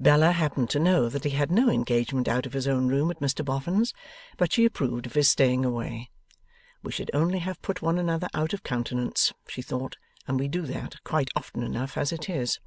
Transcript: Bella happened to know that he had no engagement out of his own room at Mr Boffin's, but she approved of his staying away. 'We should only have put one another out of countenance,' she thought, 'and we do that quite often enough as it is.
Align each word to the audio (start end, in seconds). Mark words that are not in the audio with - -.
Bella 0.00 0.32
happened 0.32 0.68
to 0.70 0.80
know 0.80 1.08
that 1.08 1.22
he 1.22 1.30
had 1.30 1.52
no 1.52 1.70
engagement 1.70 2.26
out 2.26 2.44
of 2.44 2.54
his 2.54 2.66
own 2.66 2.88
room 2.88 3.08
at 3.08 3.20
Mr 3.20 3.44
Boffin's, 3.44 3.94
but 4.36 4.52
she 4.52 4.64
approved 4.64 5.06
of 5.06 5.12
his 5.14 5.30
staying 5.30 5.64
away. 5.64 6.10
'We 6.82 6.90
should 6.90 7.10
only 7.14 7.38
have 7.38 7.62
put 7.62 7.82
one 7.82 7.96
another 7.96 8.26
out 8.34 8.52
of 8.52 8.64
countenance,' 8.64 9.32
she 9.46 9.62
thought, 9.62 9.96
'and 10.26 10.40
we 10.40 10.48
do 10.48 10.62
that 10.62 10.96
quite 11.04 11.30
often 11.36 11.62
enough 11.62 11.96
as 11.96 12.10
it 12.12 12.28
is. 12.28 12.58